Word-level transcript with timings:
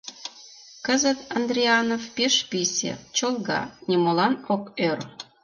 Кызыт 0.85 1.19
Андрианов 1.37 2.03
пеш 2.15 2.35
писе, 2.49 2.91
чолга, 3.17 3.61
нимолан 3.89 4.33
ок 4.53 4.63
ӧр. 4.89 4.99